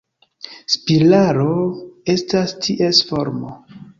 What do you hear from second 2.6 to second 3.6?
ties formo.